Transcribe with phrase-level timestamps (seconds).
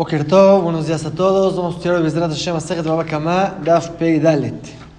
[0.00, 1.54] Bokerto, buenos días a todos.
[1.56, 2.56] Vamos a estudiar Bezrat Hashem
[3.62, 4.16] Daf Pei.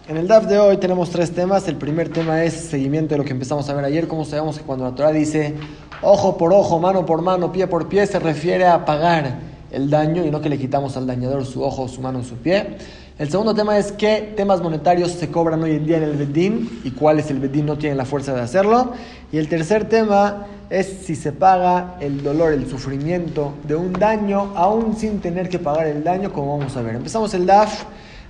[0.08, 1.68] En el Daf de hoy tenemos tres temas.
[1.68, 4.08] El primer tema es seguimiento de lo que empezamos a ver ayer.
[4.08, 5.56] Como sabemos que cuando la Torah dice
[6.04, 9.40] ojo por ojo, mano por mano, pie por pie, se refiere a pagar
[9.72, 12.78] el daño y no que le quitamos al dañador su ojo, su mano, su pie.
[13.22, 16.82] El segundo tema es qué temas monetarios se cobran hoy en día en el Bedín
[16.84, 18.94] y cuáles el Bedín no tiene la fuerza de hacerlo.
[19.32, 24.54] Y el tercer tema es si se paga el dolor, el sufrimiento de un daño,
[24.56, 26.96] aún sin tener que pagar el daño, como vamos a ver.
[26.96, 27.84] Empezamos el DAF,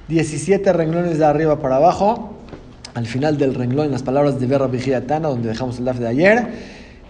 [0.09, 2.33] 17 renglones de arriba para abajo,
[2.93, 4.69] al final del renglón, en las palabras de Berra
[5.07, 6.47] Tana, donde dejamos el DAF de ayer.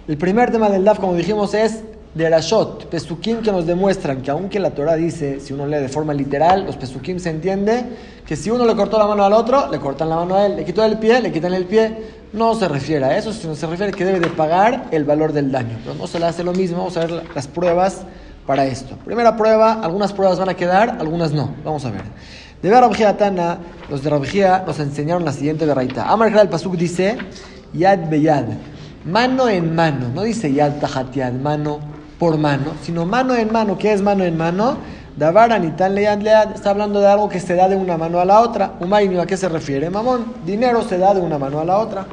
[0.07, 1.81] El primer tema del DAF, como dijimos, es
[2.13, 5.87] de Rashot, pesukim que nos demuestran que aunque la Torah dice, si uno lee de
[5.87, 7.85] forma literal, los pesukim se entiende
[8.25, 10.57] que si uno le cortó la mano al otro, le cortan la mano a él,
[10.57, 12.21] le quitó el pie, le quitan el pie.
[12.33, 15.33] No se refiere a eso, sino se refiere a que debe de pagar el valor
[15.33, 15.77] del daño.
[15.83, 18.01] Pero no se le hace lo mismo, vamos a ver las pruebas
[18.45, 18.95] para esto.
[19.05, 21.53] Primera prueba, algunas pruebas van a quedar, algunas no.
[21.63, 22.03] Vamos a ver.
[22.61, 23.57] De ver Tana,
[23.89, 26.09] los de Rabjía nos enseñaron la siguiente verraita.
[26.09, 27.17] Amar el Pasuk dice,
[27.73, 28.45] Yad Beyad,
[29.05, 31.79] mano en mano, no dice Yad Tajatiad, mano
[32.21, 33.79] por mano, sino mano en mano.
[33.79, 34.77] ¿Qué es mano en mano?
[35.17, 36.53] Davaran y tan lead.
[36.53, 38.73] Está hablando de algo que se da de una mano a la otra.
[38.79, 39.89] Umaini, ¿a qué se refiere?
[39.89, 42.05] Mamón, dinero se da de una mano a la otra.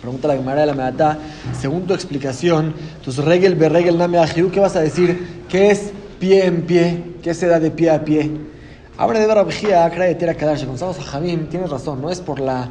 [0.00, 1.18] Pregunta la Gemara de la Medatá,
[1.60, 2.72] según tu explicación,
[3.04, 4.18] tus regel berregel name
[4.50, 5.44] ¿qué vas a decir?
[5.46, 7.16] ¿Qué es pie en pie?
[7.22, 8.30] ¿Qué se da de pie a pie?
[8.96, 12.66] Ahora de Barabjía, Kra de Tera Kadash, a tienes razón, no es por la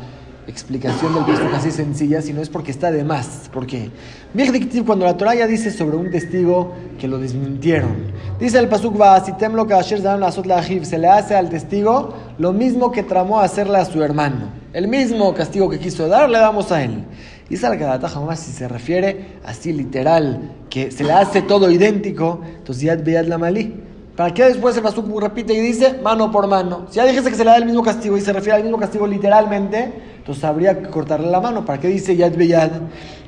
[0.48, 3.50] explicación del pasuk así sencilla, sino es porque está de más.
[3.52, 3.92] ¿Por qué?
[4.86, 7.96] Cuando la Torah ya dice sobre un testigo que lo desmintieron,
[8.40, 9.68] dice el pasuk va, temlo
[10.86, 14.50] se le hace al testigo lo mismo que tramó hacerle a su hermano.
[14.74, 17.04] El mismo castigo que quiso dar, le damos a él.
[17.50, 22.84] Y la jamás si se refiere así literal, que se le hace todo idéntico, entonces
[22.84, 23.74] yad beyad la malí.
[24.18, 26.88] ¿Para qué después el Pasuk repite y dice mano por mano?
[26.90, 28.80] Si ya dijese que se le da el mismo castigo y se refiere al mismo
[28.80, 31.64] castigo literalmente, entonces habría que cortarle la mano.
[31.64, 32.72] ¿Para qué dice Yad Beyad?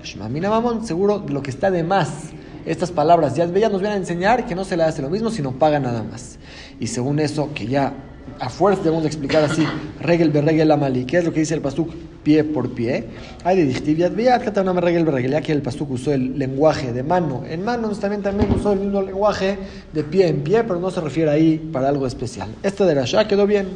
[0.03, 2.31] Shmamina Mamón, seguro lo que está de más.
[2.65, 5.29] Estas palabras Yad Beyad nos vienen a enseñar que no se le hace lo mismo,
[5.29, 6.39] sino paga nada más.
[6.79, 7.93] Y según eso, que ya
[8.39, 9.65] a fuerza debemos explicar así,
[10.01, 13.05] regel regel amali, ¿qué es lo que dice el pasuk pie por pie?
[13.43, 17.43] Hay de dictiviat me regel regel, ya que el pasuk usó el lenguaje de mano
[17.49, 19.57] en mano, también también usó el mismo lenguaje
[19.93, 22.49] de pie en pie, pero no se refiere ahí para algo especial.
[22.63, 23.67] Este de Rasha quedó bien.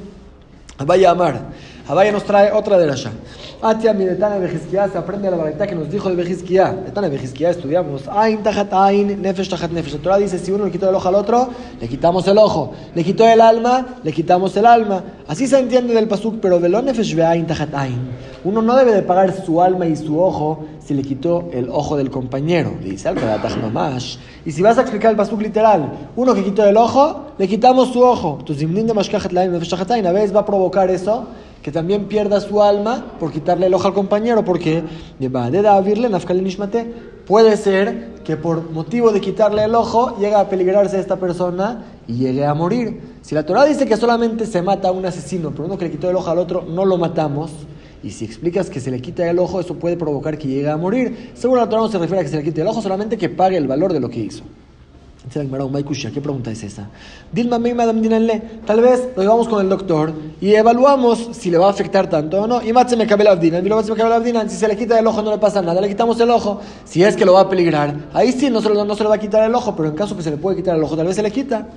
[0.86, 1.50] Vaya amar.
[1.86, 3.12] Abaya nos trae otra de Rasha.
[3.62, 6.72] Atia mi Betana Bejizkiah se aprende la verdad que nos dijo el Bejizkiah.
[6.86, 8.08] Betana Bejizkiah estudiamos.
[8.08, 9.96] Ain tajat ain, nefesh tajat nefesh.
[9.96, 11.50] La Torah dice: si uno le quitó el ojo al otro,
[11.82, 12.72] le quitamos el ojo.
[12.96, 15.04] Le quitó el alma, le quitamos el alma.
[15.28, 18.00] Así se entiende del pasuk, pero velo nefesh ain tajat ain.
[18.46, 21.98] Uno no debe de pagar su alma y su ojo si le quitó el ojo
[21.98, 22.74] del compañero.
[22.82, 23.16] Dice al
[23.62, 24.18] mamash.
[24.46, 27.94] Y si vas a explicar el pasuk literal, uno que quitó el ojo, le quitamos
[27.94, 28.38] su ojo.
[28.40, 31.28] Entonces, a veces va a provocar eso
[31.64, 34.84] que también pierda su alma por quitarle el ojo al compañero, porque
[37.26, 42.16] puede ser que por motivo de quitarle el ojo llega a peligrarse esta persona y
[42.16, 43.16] llegue a morir.
[43.22, 45.92] Si la Torah dice que solamente se mata a un asesino, pero uno que le
[45.92, 47.52] quitó el ojo al otro no lo matamos,
[48.04, 50.76] y si explicas que se le quita el ojo, eso puede provocar que llegue a
[50.76, 51.32] morir.
[51.34, 53.30] Seguro la Torah no se refiere a que se le quite el ojo, solamente que
[53.30, 54.44] pague el valor de lo que hizo.
[55.32, 56.90] ¿Qué pregunta es esa?
[58.66, 62.42] Tal vez lo llevamos con el doctor y evaluamos si le va a afectar tanto
[62.42, 62.62] o no.
[62.62, 66.60] Y si se le quita el ojo no le pasa nada, le quitamos el ojo.
[66.84, 69.10] Si es que lo va a peligrar, ahí sí no se, lo, no se le
[69.10, 70.98] va a quitar el ojo, pero en caso que se le puede quitar el ojo,
[70.98, 71.68] tal vez se le quita.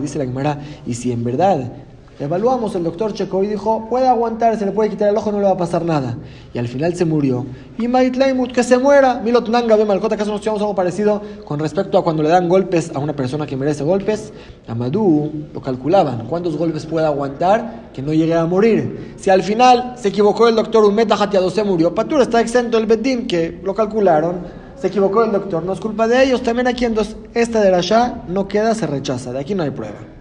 [0.00, 1.72] Dice la Gemara, y si en verdad
[2.20, 5.38] Evaluamos, el doctor checó y dijo, puede aguantar, se le puede quitar el ojo, no
[5.38, 6.16] le va a pasar nada.
[6.52, 7.44] Y al final se murió.
[7.76, 9.20] Y Maitlaimut, que se muera.
[9.24, 12.48] Milot Nanga, ve Malcota, acaso nos llevamos algo parecido con respecto a cuando le dan
[12.48, 14.32] golpes a una persona que merece golpes.
[14.68, 19.14] Amadú lo calculaban, cuántos golpes puede aguantar que no llegue a morir.
[19.16, 21.16] Si al final se equivocó el doctor, un meta
[21.50, 24.64] se murió, Patur está exento el Bedín, que lo calcularon.
[24.76, 26.42] Se equivocó el doctor, no es culpa de ellos.
[26.42, 29.32] También aquí entonces, esta de Shah no queda, se rechaza.
[29.32, 30.13] De aquí no hay prueba.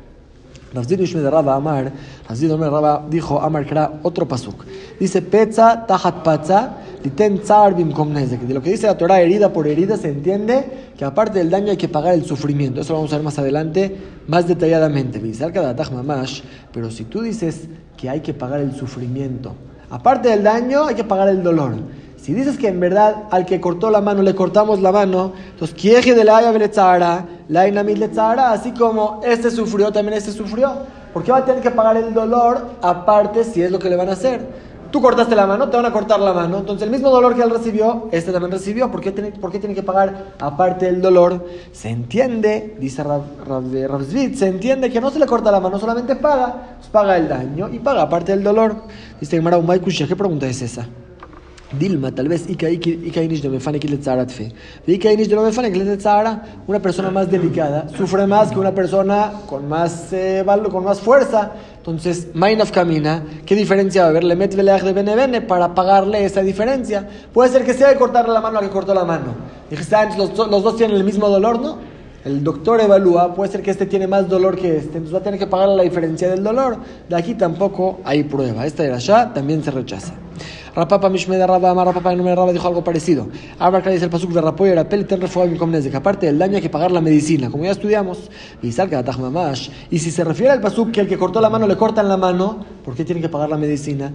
[0.74, 1.92] Rafzid de Raba Amar,
[2.28, 4.66] Rafzid Raba dijo Amar que otro pasuk.
[5.00, 8.14] Dice Petza Tahat Patza, Liten Tzar Bimkom.
[8.14, 11.72] De lo que dice la Torah, herida por herida, se entiende que aparte del daño
[11.72, 12.82] hay que pagar el sufrimiento.
[12.82, 13.96] Eso lo vamos a ver más adelante,
[14.28, 15.22] más detalladamente.
[16.72, 17.68] Pero si tú dices
[17.98, 19.54] que hay que pagar el sufrimiento,
[19.90, 21.74] aparte del daño, hay que pagar el dolor.
[22.24, 25.76] Si dices que en verdad al que cortó la mano le cortamos la mano, entonces
[25.78, 30.72] quieje de la la la así como este sufrió, también este sufrió.
[31.14, 34.08] Porque va a tener que pagar el dolor aparte si es lo que le van
[34.08, 34.40] a hacer.
[34.90, 36.60] Tú cortaste la mano, te van a cortar la mano.
[36.60, 38.90] Entonces, el mismo dolor que él recibió, este también recibió.
[38.90, 41.46] ¿Por qué tiene, por qué tiene que pagar aparte del dolor?
[41.74, 46.78] Se entiende, dice Ravzvit, se entiende que no se le corta la mano, solamente paga.
[46.90, 48.76] Paga el daño y paga aparte del dolor.
[49.20, 49.60] Dice Gemara
[50.08, 50.88] ¿qué pregunta es esa?
[51.80, 54.52] Dilma, tal vez Inish de Mefane fe.
[54.86, 55.72] Ika Inish de Mefane
[56.68, 61.52] una persona más delicada, sufre más que una persona con más, eh, con más fuerza.
[61.78, 64.24] Entonces, Mainaf camina, ¿qué diferencia va a haber?
[64.24, 67.08] Le met de Benevene para pagarle esa diferencia.
[67.34, 69.34] Puede ser que sea de cortarle la mano a que cortó la mano.
[69.70, 69.84] Dije,
[70.18, 71.78] los, los dos tienen el mismo dolor, ¿no?
[72.24, 75.24] El doctor evalúa, puede ser que este tiene más dolor que este, entonces va a
[75.24, 76.78] tener que pagar la diferencia del dolor.
[77.10, 78.66] De aquí tampoco hay prueba.
[78.66, 80.14] Esta de allá también se rechaza.
[80.76, 83.28] Rapapa Mishmeda Raba Amar Rapapa no Raba dijo algo parecido.
[83.60, 86.70] Abra dice el pasuk de Rapoy era pel ten que aparte del daño hay que
[86.70, 88.30] pagar la medicina, como ya estudiamos.
[88.62, 89.70] Y salga mamash.
[89.92, 92.18] Y si se refiere al pasuk que el que cortó la mano le cortan la
[92.18, 94.14] mano, ¿por qué tiene que pagar la medicina?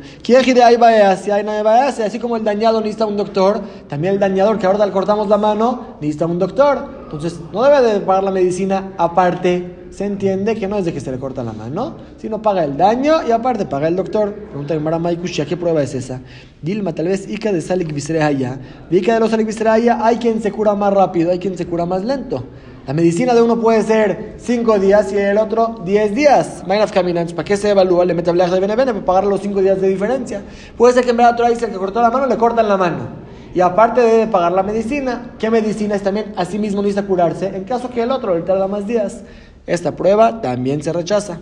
[2.04, 5.38] Así como el dañado necesita un doctor, también el dañador que ahora le cortamos la
[5.38, 6.98] mano necesita un doctor.
[7.04, 11.00] Entonces no debe de pagar la medicina aparte se entiende que no es de que
[11.00, 14.32] se le corta la mano, sino paga el daño y aparte paga el doctor.
[14.32, 16.20] Pregunta Mara Maikushia, ¿qué prueba es esa?
[16.62, 18.58] Dilma, tal vez Ica de Salik Visreaya.
[18.90, 21.86] Ica de los Salik Visreaya hay quien se cura más rápido, hay quien se cura
[21.86, 22.44] más lento.
[22.88, 26.62] La medicina de uno puede ser 5 días y el otro 10 días.
[26.66, 28.02] Maynaf caminantes, ¿para qué se evalúa?
[28.06, 30.42] Le mete de Benevene para pagar los 5 días de diferencia.
[30.74, 33.28] Puede ser que en verdad Torah dice que cortó la mano, le cortan la mano.
[33.54, 36.32] Y aparte de pagar la medicina, ¿qué medicina es también?
[36.36, 37.48] Así mismo necesita curarse.
[37.48, 39.22] En caso que el otro le tarda más días.
[39.68, 41.38] Esta prueba también se rechaza.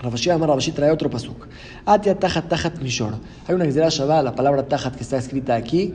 [0.00, 1.46] Rabashi Amar Rabashi trae otro pasuk.
[1.86, 3.14] Atia tajat tajat mishor.
[3.46, 5.94] Hay una Gzera Shabbat, la palabra tajat que está escrita aquí,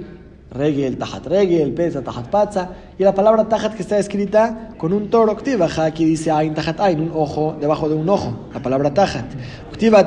[0.51, 5.09] regel, tajat regel, peza, tajat patza, y la palabra tajat que está escrita con un
[5.09, 8.93] toro, baja aquí dice ain tajat ain, un ojo debajo de un ojo, la palabra
[8.93, 9.25] tajat.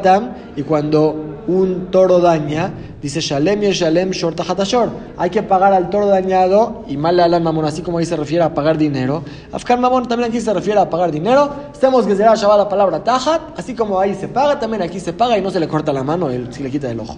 [0.03, 4.91] tam, y cuando un toro daña, dice Shalem y Shalem Shor Shor.
[5.17, 8.45] Hay que pagar al toro dañado y mal al mamón, así como ahí se refiere
[8.45, 9.23] a pagar dinero.
[9.53, 11.51] Afkar mamón también aquí se refiere a pagar dinero.
[11.73, 15.13] Estamos que se Shabbat la palabra tajat, así como ahí se paga, también aquí se
[15.13, 17.17] paga y no se le corta la mano si le quita el ojo.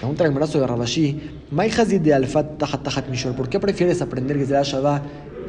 [0.00, 1.20] Pregunta el brazo de Rabashi,
[1.50, 5.02] de Alfat Tajat Mishor, ¿por qué prefieres aprender que se Shabbat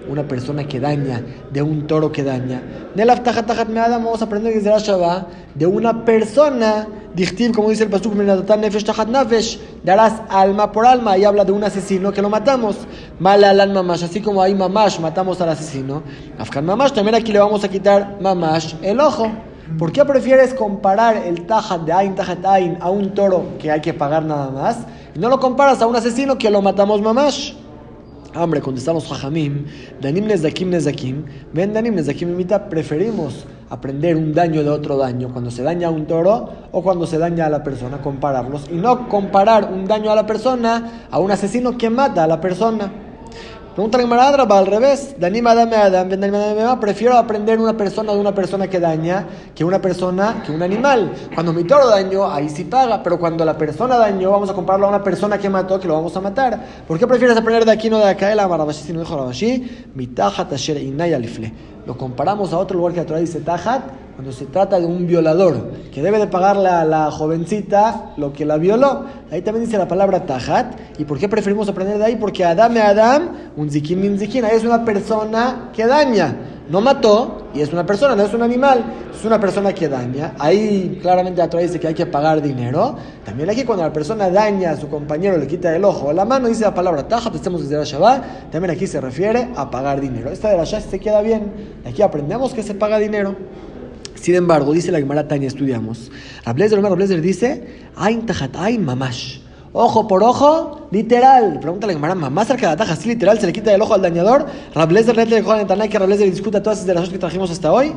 [0.10, 2.62] una persona que daña, de un toro que daña.
[2.96, 7.70] Nelaf tajat tajat me'adam, vamos a aprender desde la Shabbat de una persona, dichtiv, como
[7.70, 12.12] dice el pasuk, nefesh tajat nefesh, darás alma por alma, y habla de un asesino
[12.12, 12.76] que lo matamos.
[13.20, 16.04] Mal al mamash, así como ahí mamash matamos al asesino.
[16.38, 19.32] Afkan mamash, también aquí le vamos a quitar mamash el ojo.
[19.78, 23.82] ¿Por qué prefieres comparar el tajat de Ain, tajat Ain a un toro que hay
[23.82, 24.80] que pagar nada más?
[25.16, 27.54] Y no lo comparas a un asesino que lo matamos mamash.
[28.34, 29.66] Hombre, contestamos Jajamim,
[30.00, 35.52] Danim Nezakim Nezakim, ven Danim Nezakim imita, preferimos aprender un daño de otro daño, cuando
[35.52, 39.10] se daña a un toro o cuando se daña a la persona, compararlos, y no
[39.10, 42.90] comparar un daño a la persona a un asesino que mata a la persona.
[43.74, 45.16] Pregunta la va al revés.
[45.18, 49.26] Danima dame Adam, prefiero aprender una persona de una persona que daña
[49.56, 51.14] que una persona que un animal.
[51.34, 54.88] Cuando mi toro dañó, ahí sí paga, pero cuando la persona dañó, vamos a compararlo
[54.88, 56.60] a una persona que mató, que lo vamos a matar.
[56.86, 58.30] ¿Por qué prefieres aprender de aquí no de acá?
[58.34, 61.54] El Amarabashi, si no dijo Rabashi, mitajat asher inayalifle.
[61.86, 63.84] Lo comparamos a otro lugar que la Torah dice tajat,
[64.16, 68.46] cuando se trata de un violador que debe de pagarle a la jovencita lo que
[68.46, 69.06] la violó.
[69.32, 70.76] Ahí también dice la palabra tajat.
[71.00, 72.16] ¿Y por qué preferimos aprender de ahí?
[72.18, 76.36] Porque Adam y Adam, un zikin min zikin, es una persona que daña.
[76.72, 80.36] No mató y es una persona, no es un animal, es una persona que daña.
[80.40, 82.96] Ahí claramente la Torah dice que hay que pagar dinero.
[83.26, 86.24] También aquí cuando la persona daña a su compañero, le quita el ojo o la
[86.24, 90.00] mano, dice la palabra tajat, estamos desde la Shabbat, también aquí se refiere a pagar
[90.00, 90.32] dinero.
[90.32, 91.52] Esta de la Shabbat se queda bien.
[91.86, 93.36] Aquí aprendemos que se paga dinero.
[94.16, 96.10] Sin embargo, dice la Gemara Tania, estudiamos.
[96.46, 99.41] Rablezer, Rablezer dice, Ain tajat, Ain mamash.
[99.74, 101.60] Ojo por ojo, literal.
[101.62, 103.94] Pregunta la Gemara, mamá cerca de la taja, ¿sí literal se le quita el ojo
[103.94, 104.46] al dañador?
[104.76, 107.94] Rablezer le dijo a que Rablezer discuta todas las cosas que trajimos hasta hoy.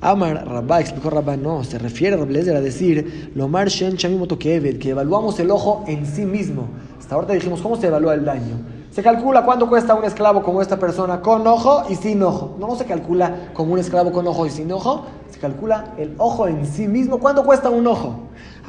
[0.00, 5.38] Amar Rabba, explicó Rabba, no, se refiere Rablezer a decir, Lomar Shen Chamimoto que evaluamos
[5.40, 6.68] el ojo en sí mismo.
[6.98, 8.56] Hasta ahorita dijimos, ¿cómo se evalúa el daño?
[8.90, 12.56] Se calcula cuánto cuesta un esclavo como esta persona con ojo y sin ojo.
[12.58, 16.14] No, no se calcula como un esclavo con ojo y sin ojo, se calcula el
[16.16, 17.18] ojo en sí mismo.
[17.18, 18.20] ¿Cuánto cuesta un ojo?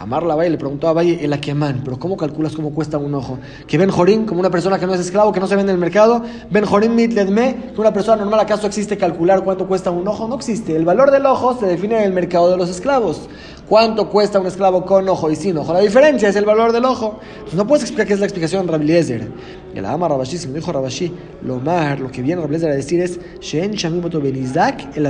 [0.01, 3.37] Amar la le preguntó a Valle el Aquemán, pero ¿cómo calculas cómo cuesta un ojo?
[3.67, 5.75] Que Ben Jorín, como una persona que no es esclavo, que no se vende en
[5.75, 10.07] el mercado, Ben Jorín mitledme, que una persona normal, ¿acaso existe calcular cuánto cuesta un
[10.07, 10.27] ojo?
[10.27, 10.75] No existe.
[10.75, 13.29] El valor del ojo se define en el mercado de los esclavos.
[13.69, 15.71] ¿Cuánto cuesta un esclavo con ojo y sin ojo?
[15.71, 17.19] La diferencia es el valor del ojo.
[17.53, 19.31] No puedes explicar qué es la explicación de.
[19.75, 22.99] El ama Rabashi, se me dijo Rabashi, lo más, lo que viene Rabliezer a decir
[23.01, 25.05] es, Shen Shamimoto Benizak el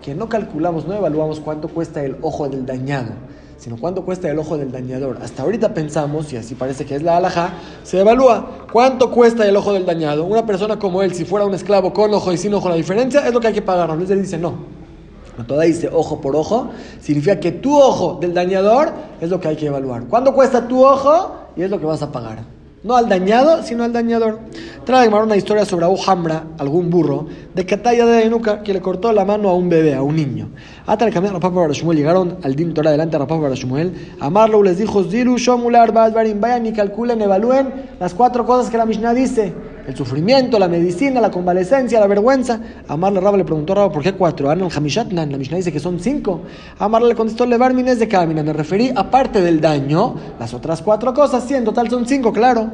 [0.00, 3.10] que no calculamos, no evaluamos cuánto cuesta el ojo del dañado
[3.56, 5.18] sino cuánto cuesta el ojo del dañador.
[5.22, 9.56] Hasta ahorita pensamos, y así parece que es la alhaja, se evalúa cuánto cuesta el
[9.56, 10.24] ojo del dañado.
[10.24, 13.26] Una persona como él, si fuera un esclavo con ojo y sin ojo, la diferencia
[13.26, 13.90] es lo que hay que pagar.
[13.90, 14.76] Entonces él dice, no.
[15.46, 16.70] Toda dice ojo por ojo,
[17.00, 20.04] significa que tu ojo del dañador es lo que hay que evaluar.
[20.06, 21.34] ¿Cuánto cuesta tu ojo?
[21.56, 22.55] Y es lo que vas a pagar.
[22.86, 24.38] No al dañado, sino al dañador.
[24.84, 29.12] Trae una historia sobre Abu Hamra, algún burro, de Cataya de Enuca, que le cortó
[29.12, 30.50] la mano a un bebé, a un niño.
[30.86, 33.92] Hasta el camino Rapapa Barashumuel llegaron al Din Torah delante de Rapapa Barashumuel.
[34.20, 38.86] Amarlo les dijo: Zilu, Shomular, Badbarim, vayan y calculen, evalúen las cuatro cosas que la
[38.86, 39.52] Mishnah dice
[39.86, 42.60] el sufrimiento, la medicina, la convalecencia, la vergüenza.
[42.88, 44.50] Amarle Raba le preguntó a Raba, ¿por qué cuatro?
[44.50, 46.42] Arnold Hamishatnan, la Mishnah dice que son cinco.
[46.78, 51.14] Amarle le contestó, Levar Mines de Kamina, me referí, aparte del daño, las otras cuatro
[51.14, 52.70] cosas, sí, en total son cinco, claro.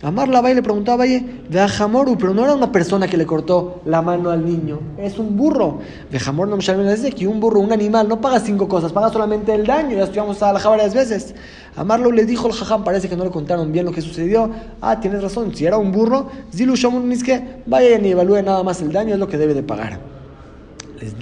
[0.00, 4.00] Amar la le preguntaba de Ajamoru, pero no era una persona que le cortó la
[4.00, 5.80] mano al niño, es un burro.
[6.08, 9.10] De Jamor no me dice que un burro, un animal, no paga cinco cosas, paga
[9.10, 11.34] solamente el daño, ya estudiamos a la varias veces.
[11.74, 14.48] Amarlo le dijo el jajam, parece que no le contaron bien lo que sucedió.
[14.80, 18.80] Ah, tienes razón, si era un burro, Zilu Shamun que vayan y evalúe nada más
[18.80, 20.17] el daño, es lo que debe de pagar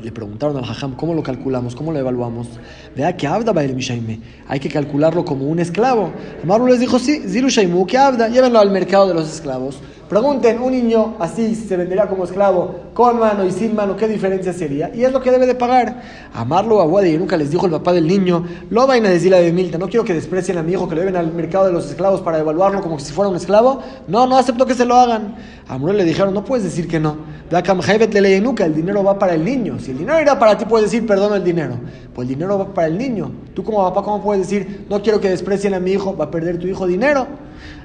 [0.03, 2.49] le preguntaron al Hajam cómo lo calculamos, cómo lo evaluamos.
[2.95, 4.21] Vea que Abda el Mishaime.
[4.49, 6.13] Hay que calcularlo como un esclavo.
[6.43, 9.79] Amaru les dijo: Sí, Zilu Shaimu, que Abda, llévenlo al mercado de los esclavos.
[10.09, 14.53] Pregunten, un niño así se vendería como esclavo, con mano y sin mano, ¿qué diferencia
[14.53, 14.95] sería?
[14.95, 16.01] Y es lo que debe de pagar.
[16.33, 19.41] Amarlo a Wadi, nunca les dijo el papá del niño, lo vayan a decir a
[19.41, 21.91] Milta, no quiero que desprecien a mi hijo, que lo lleven al mercado de los
[21.91, 23.83] esclavos para evaluarlo como si fuera un esclavo.
[24.07, 25.35] No, no acepto que se lo hagan.
[25.67, 27.17] A le dijeron, no puedes decir que no.
[27.49, 29.79] El dinero va para el niño.
[29.79, 31.75] Si el dinero era para ti, puedes decir, perdón el dinero.
[32.15, 33.31] Pues el dinero va para el niño.
[33.55, 36.31] Tú como papá, ¿cómo puedes decir, no quiero que desprecien a mi hijo, va a
[36.31, 37.27] perder tu hijo dinero?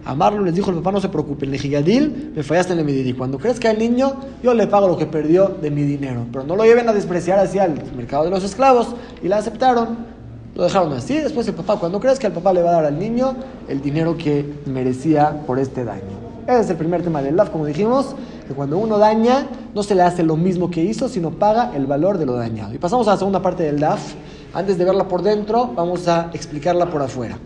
[0.04, 3.14] Amarlo les dijo el papá, no se preocupen, le gigadil, me fallaste en el midiri.
[3.14, 6.26] Cuando crezca el niño, yo le pago lo que perdió de mi dinero.
[6.32, 8.96] Pero no lo lleven a despreciar hacia el mercado de los esclavos.
[9.22, 10.22] Y la aceptaron.
[10.56, 11.20] Lo dejaron así.
[11.20, 13.36] Después el papá, cuando crezca, el papá le va a dar al niño
[13.70, 16.32] el dinero que merecía por este daño.
[16.48, 18.16] Ese es el primer tema del LAF, como dijimos,
[18.52, 21.86] que cuando uno daña, no se le hace lo mismo que hizo, sino paga el
[21.86, 22.74] valor de lo dañado.
[22.74, 24.14] Y pasamos a la segunda parte del DAF.
[24.54, 27.38] Antes de verla por dentro, vamos a explicarla por afuera.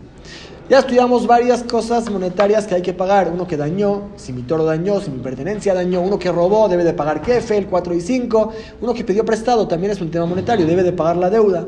[0.68, 3.30] Ya estudiamos varias cosas monetarias que hay que pagar.
[3.32, 6.00] Uno que dañó, si mi toro dañó, si mi pertenencia dañó.
[6.00, 8.52] Uno que robó, debe de pagar kefe, el 4 y 5.
[8.80, 11.64] Uno que pidió prestado, también es un tema monetario, debe de pagar la deuda.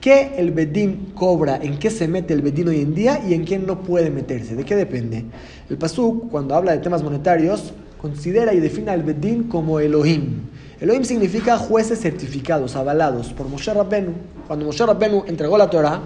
[0.00, 1.60] ¿Qué el Bedín cobra?
[1.62, 4.56] ¿En qué se mete el Bedín hoy en día y en qué no puede meterse?
[4.56, 5.24] ¿De qué depende?
[5.70, 7.72] El Pasuk, cuando habla de temas monetarios,
[8.04, 10.42] considera y define al Bedín como Elohim.
[10.78, 14.12] Elohim significa jueces certificados, avalados por Moshe Rabbenu.
[14.46, 16.02] Cuando Moshe Rabbenu entregó la Torah,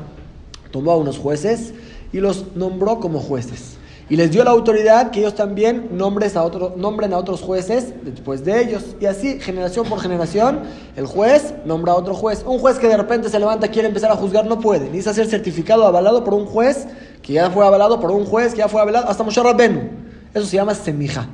[0.71, 1.75] tomó a unos jueces
[2.13, 3.79] y los nombró como jueces.
[4.09, 8.45] Y les dio la autoridad que ellos también nombres a nombren a otros jueces después
[8.45, 8.95] de ellos.
[9.01, 10.61] Y así, generación por generación,
[10.95, 12.45] el juez nombra a otro juez.
[12.47, 14.85] Un juez que de repente se levanta quiere empezar a juzgar no puede.
[14.85, 16.87] Necesita ser certificado, avalado por un juez
[17.23, 19.91] que ya fue avalado por un juez que ya fue avalado hasta Moshe Rabbenu.
[20.33, 21.29] Eso se llama semija.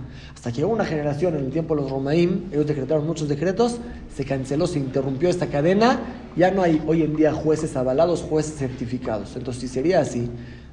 [0.45, 3.79] Hasta que una generación en el tiempo de los Romaim, ellos decretaron muchos decretos,
[4.15, 6.01] se canceló, se interrumpió esta cadena,
[6.37, 9.37] ya no hay hoy en día jueces avalados, jueces certificados.
[9.37, 10.29] Entonces, si sería así,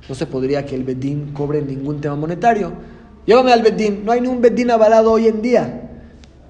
[0.10, 2.74] no se podría que el Bedín cobre ningún tema monetario.
[3.26, 5.91] Llévame al Bedín, no hay ningún Bedín avalado hoy en día.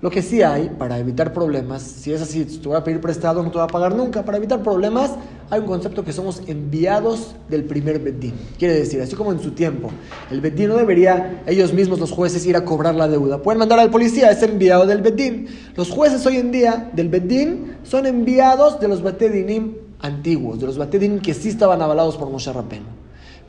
[0.02, 3.44] Lo que sí hay, para evitar problemas, si es así, te voy a pedir prestado,
[3.44, 4.26] no te voy a pagar nunca.
[4.26, 5.12] Para evitar problemas,
[5.52, 8.34] hay un concepto que somos enviados del primer Bedín.
[8.58, 9.92] Quiere decir, así como en su tiempo,
[10.32, 13.44] el Bedín no debería ellos mismos, los jueces, ir a cobrar la deuda.
[13.44, 15.46] Pueden mandar al policía, es enviado del Bedín.
[15.76, 20.80] Los jueces hoy en día del Bedín son enviados de los Batedinim antiguos, de los
[20.80, 22.88] Batedinim que sí estaban avalados por Moshe Rabbeinu.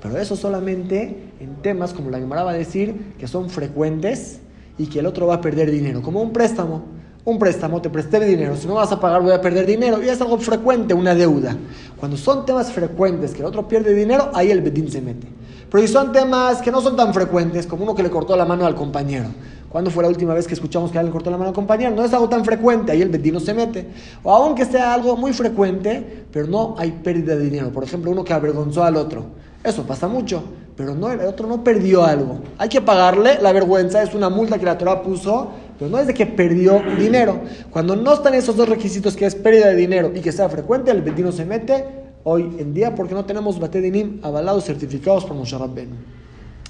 [0.03, 4.41] Pero eso solamente en temas, como la Gemara va a decir, que son frecuentes
[4.83, 6.83] y que el otro va a perder dinero, como un préstamo.
[7.25, 10.09] Un préstamo, te presté dinero, si no vas a pagar voy a perder dinero, y
[10.09, 11.57] es algo frecuente, una deuda.
[11.97, 15.29] Cuando son temas frecuentes que el otro pierde dinero, ahí el bedín se mete.
[15.71, 18.45] Pero si son temas que no son tan frecuentes, como uno que le cortó la
[18.45, 19.29] mano al compañero,
[19.73, 21.97] ¿Cuándo fue la última vez que escuchamos que alguien cortó la mano al compañero?
[21.97, 23.87] No es algo tan frecuente, ahí el bedín no se mete.
[24.23, 27.73] O aunque sea algo muy frecuente, pero no hay pérdida de dinero.
[27.73, 29.25] Por ejemplo, uno que avergonzó al otro.
[29.65, 30.43] Eso pasa mucho,
[30.77, 32.41] pero no, el otro no perdió algo.
[32.59, 36.07] Hay que pagarle la vergüenza, es una multa que la Torah puso, pero no es
[36.07, 37.41] de que perdió dinero.
[37.71, 40.91] Cuando no están esos dos requisitos, que es pérdida de dinero y que sea frecuente,
[40.91, 41.85] el bedino se mete
[42.25, 45.91] hoy en día porque no tenemos batedinim avalados, certificados por Moshe Rabben.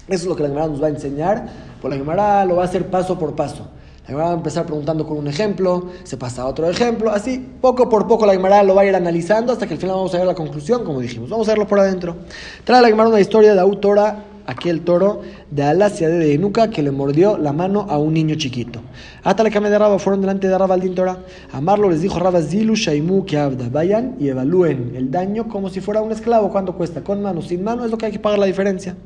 [0.08, 1.46] Eso es lo que la Gemara nos va a enseñar,
[1.80, 3.68] pues la Gemara lo va a hacer paso por paso.
[4.02, 7.38] La Gemara va a empezar preguntando con un ejemplo, se pasa a otro ejemplo, así
[7.60, 10.12] poco por poco la Gemara lo va a ir analizando hasta que al final vamos
[10.14, 11.30] a ver la conclusión, como dijimos.
[11.30, 12.16] Vamos a verlo por adentro.
[12.64, 16.90] Trae la Gemara una historia de autora aquel toro de Alasia de Enuca que le
[16.90, 18.80] mordió la mano a un niño chiquito.
[19.22, 21.18] Hasta la cama de Raba fueron delante de Raba al Torah.
[21.52, 23.68] Amarlo les dijo Raba Zilu Shaimu que abda.
[23.68, 26.50] Vayan y evalúen el daño como si fuera un esclavo.
[26.50, 27.02] ¿Cuánto cuesta?
[27.02, 28.96] Con mano, sin mano, es lo que hay que pagar la diferencia.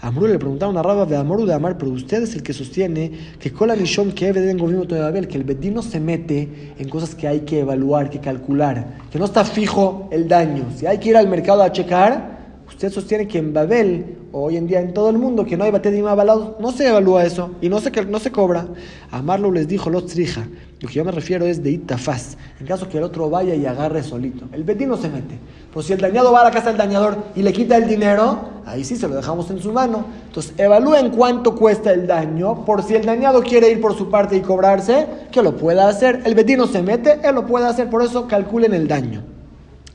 [0.00, 3.10] Amru le preguntaron a Raba de Amoru de Amar, pero usted es el que sostiene
[3.38, 7.14] que Kola Nishom que Eveden Gobierno de Babel, que el bedino se mete en cosas
[7.14, 10.66] que hay que evaluar, que calcular, que no está fijo el daño.
[10.76, 12.34] Si hay que ir al mercado a checar,
[12.74, 15.62] Usted sostiene que en Babel, o hoy en día en todo el mundo, que no
[15.62, 18.66] hay batedim avalados, no se evalúa eso y no se, no se cobra.
[19.12, 20.48] Amarlo les dijo los trija.
[20.80, 22.36] Lo que yo me refiero es de itafaz.
[22.58, 24.46] En caso que el otro vaya y agarre solito.
[24.50, 25.38] El betín no se mete.
[25.72, 28.40] Pues si el dañado va a la casa del dañador y le quita el dinero,
[28.66, 30.04] ahí sí se lo dejamos en su mano.
[30.26, 32.64] Entonces evalúen cuánto cuesta el daño.
[32.64, 36.22] Por si el dañado quiere ir por su parte y cobrarse, que lo pueda hacer.
[36.24, 37.88] El betín no se mete, él lo puede hacer.
[37.88, 39.33] Por eso calculen el daño.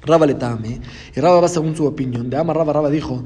[0.01, 0.79] Raba le tame,
[1.13, 2.29] y Raba va según su opinión.
[2.29, 3.23] De Ama Raba, Raba dijo,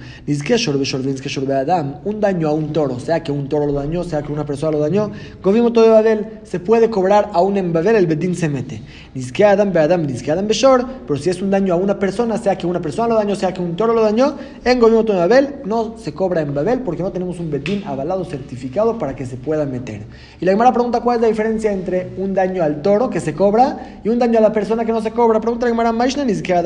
[1.54, 4.46] Adam, un daño a un toro, sea que un toro lo dañó, sea que una
[4.46, 5.12] persona lo dañó,
[5.42, 8.82] gobierno todo de Babel, se puede cobrar aún en Babel, el Bedín se mete.
[9.14, 12.66] Nizke Adam Adam, Adam Beshor, pero si es un daño a una persona, sea que
[12.66, 15.56] una persona lo dañó, sea que un toro lo dañó, en gobierno todo de Babel,
[15.66, 19.38] no se cobra en Babel porque no tenemos un Bedín avalado, certificado para que se
[19.38, 20.02] pueda meter.
[20.42, 23.34] Y la Gemara pregunta cuál es la diferencia entre un daño al toro que se
[23.34, 25.40] cobra y un daño a la persona que no se cobra.
[25.40, 26.63] Pregunta la Gemara, Maishna Nizke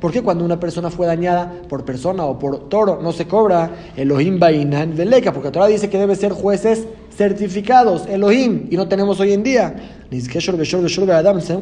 [0.00, 3.70] ¿Por qué cuando una persona fue dañada por persona o por toro no se cobra
[3.96, 5.32] Elohim Bainan Veleca?
[5.32, 9.74] Porque Torah dice que debe ser jueces certificados, Elohim, y no tenemos hoy en día.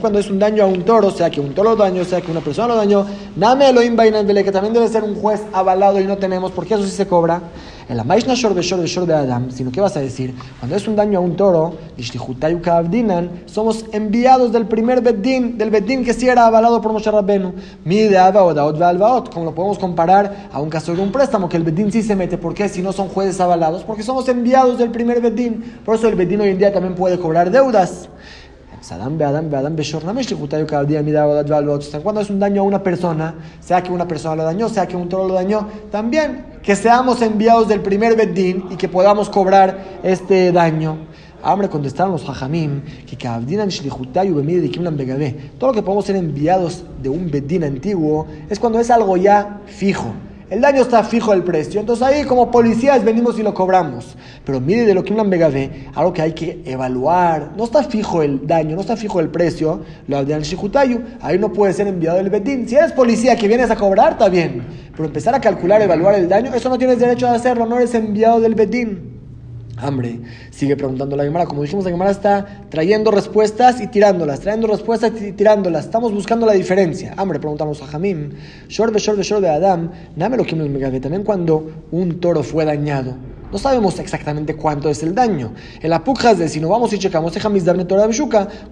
[0.01, 2.31] Cuando es un daño a un toro, sea que un toro lo dañó, sea que
[2.31, 6.05] una persona lo dañó, Name Elohim Bainan Veleca también debe ser un juez avalado y
[6.05, 7.41] no tenemos, porque eso sí se cobra.
[7.89, 10.89] En la Maishna Shor Beshor Beshor de Adam, sino que vas a decir, cuando es
[10.89, 11.77] un daño a un toro,
[13.47, 17.55] somos enviados del primer Beddin, del Beddin que sí era avalado por Moshe Rabbenu.
[17.85, 21.63] Mi de Albaot, como lo podemos comparar a un caso de un préstamo, que el
[21.63, 22.37] Beddin sí se mete.
[22.37, 22.69] ¿Por qué?
[22.69, 25.81] Si no son jueces avalados, porque somos enviados del primer Beddin.
[25.85, 28.09] Por eso el Beddin hoy en día también puede cobrar deudas.
[32.03, 34.97] Cuando es un daño a una persona, sea que una persona lo dañó, sea que
[34.97, 40.01] un toro lo dañó, también que seamos enviados del primer Beddin y que podamos cobrar
[40.03, 40.99] este daño.
[41.43, 43.17] Hombre, contestaron los hajamim que
[45.59, 49.61] todo lo que podemos ser enviados de un Beddin antiguo es cuando es algo ya
[49.67, 50.13] fijo.
[50.49, 51.81] El daño está fijo el precio.
[51.81, 54.17] Entonces ahí como policías venimos y lo cobramos.
[54.45, 57.51] Pero mire de lo que un ve, algo que hay que evaluar.
[57.57, 59.81] No está fijo el daño, no está fijo el precio.
[60.07, 62.69] Lo de Shihutayu, ahí no puede ser enviado el bedín.
[62.69, 64.65] Si eres policía que vienes a cobrar, está bien.
[64.93, 67.95] Pero empezar a calcular, evaluar el daño, eso no tienes derecho a hacerlo, no eres
[67.95, 69.16] enviado del bedín.
[69.77, 70.21] Hambre.
[70.51, 71.47] Sigue preguntando la Gemara.
[71.47, 75.85] Como dijimos, la Gemara está trayendo respuestas y tirándolas, trayendo respuestas y tirándolas.
[75.85, 77.15] Estamos buscando la diferencia.
[77.17, 78.31] Hambre, preguntamos a Jamim.
[78.69, 79.91] Shorbe, shorbe, shorbe, Adam.
[80.15, 83.17] Dame lo que me También cuando un toro fue dañado
[83.51, 85.53] no sabemos exactamente cuánto es el daño.
[85.81, 87.33] En la pujas de si no vamos y checamos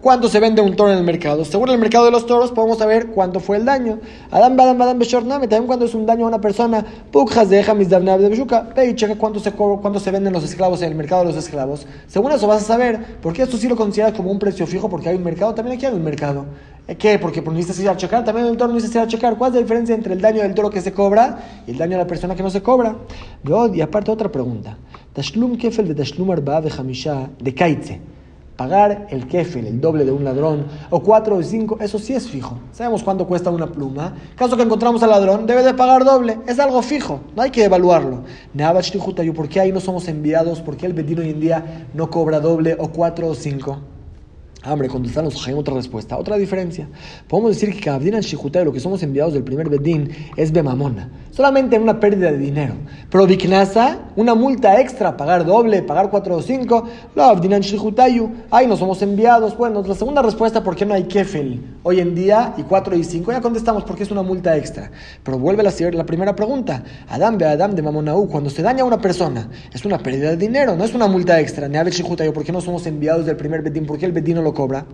[0.00, 1.44] cuánto se vende un toro en el mercado.
[1.44, 3.98] Según el mercado de los toros podemos saber cuánto fue el daño.
[4.30, 8.28] Adam Badam Badam Beshorname, también cuando es un daño a una persona, pujas de de
[8.28, 11.28] Beshuka, ve y checa cuánto se, cuánto se venden los esclavos en el mercado de
[11.28, 11.86] los esclavos.
[12.06, 15.08] Según eso vas a saber, porque esto sí lo consideras como un precio fijo, porque
[15.08, 16.46] hay un mercado, también aquí hay un mercado.
[16.86, 17.18] ¿Qué?
[17.18, 19.38] Porque pues, necesitas ir a checar, también el toro necesita ir a checar.
[19.38, 21.96] ¿Cuál es la diferencia entre el daño del toro que se cobra y el daño
[21.96, 22.94] a la persona que no se cobra?
[23.72, 24.76] Y aparte otra pregunta.
[25.14, 28.00] Tashlum kefel de tashlum arba de kaitze.
[28.56, 32.28] Pagar el kefel, el doble de un ladrón, o cuatro o cinco, eso sí es
[32.28, 32.58] fijo.
[32.70, 34.14] Sabemos cuánto cuesta una pluma.
[34.36, 36.38] Caso que encontramos al ladrón, debe de pagar doble.
[36.46, 38.24] Es algo fijo, no hay que evaluarlo.
[39.34, 40.60] ¿Por qué ahí no somos enviados?
[40.60, 43.78] ¿Por qué el bedino hoy en día no cobra doble o cuatro o cinco?
[44.64, 46.88] Hambre, contestaron los otra respuesta, otra diferencia.
[47.28, 51.10] Podemos decir que Kabdin de lo que somos enviados del primer Bedín, es Bemamona.
[51.30, 52.74] Solamente en una pérdida de dinero.
[53.10, 56.84] Pero Viknasa, una multa extra, pagar doble, pagar cuatro o cinco.
[57.14, 59.56] Lo Abdinan Shihutayu, ahí no somos enviados.
[59.56, 62.54] Bueno, la segunda respuesta, ¿por qué no hay Kefel hoy en día?
[62.56, 64.90] Y cuatro y cinco, ya contestamos, porque es una multa extra.
[65.22, 66.84] Pero vuelve la, la primera pregunta.
[67.08, 70.36] Adam be Adam de Mamonaú, cuando se daña a una persona, es una pérdida de
[70.36, 71.68] dinero, no es una multa extra.
[71.68, 73.86] Ni Shihutayu, ¿por qué no somos enviados del primer Bedín?
[73.86, 74.86] ¿Por qué el Bedín no lo cobra.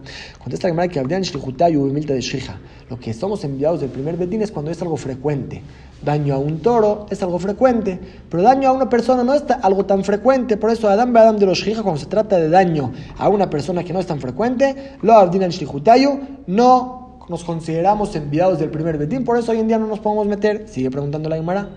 [0.42, 2.58] Contesta la que Abdian Shlihutayu Milta de Shija.
[2.88, 5.62] Lo que somos enviados del primer Bedín es cuando es algo frecuente.
[6.02, 9.84] Daño a un toro es algo frecuente, pero daño a una persona no es algo
[9.84, 10.56] tan frecuente.
[10.56, 13.84] Por eso, Adam Adam de los Shija, cuando se trata de daño a una persona
[13.84, 19.24] que no es tan frecuente, lo Abdian Shlihutayu no nos consideramos enviados del primer Bedín,
[19.24, 20.66] por eso hoy en día no nos podemos meter.
[20.68, 21.68] Sigue preguntando la Gemara.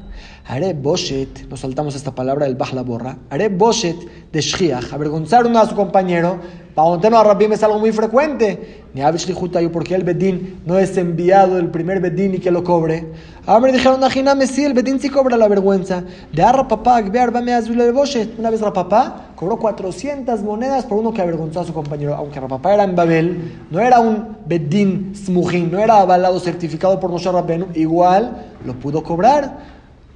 [0.47, 3.19] Haré Boshet, nos saltamos esta palabra del Bach la borra.
[3.29, 6.39] Haré Boshet de Shriach, avergonzar uno a su compañero
[6.75, 8.83] Para a Rabim es algo muy frecuente.
[8.95, 13.07] Ni Abishlichutayu, porque el Bedín no es enviado del primer Bedín y que lo cobre.
[13.45, 16.03] Ahora me dijeron, Najiname, sí, el Bedín sí cobra la vergüenza.
[16.31, 21.73] De Arra papá, Una vez Rapapá cobró 400 monedas por uno que avergonzó a su
[21.73, 22.15] compañero.
[22.15, 27.11] Aunque Rapapá era en Babel, no era un Bedín Smujín, no era avalado, certificado por
[27.11, 29.72] Moshe Rabbenu, igual lo pudo cobrar.